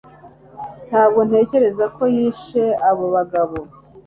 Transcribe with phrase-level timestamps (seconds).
[0.89, 3.57] Ntabwo ntekereza ko yishe abo bagabo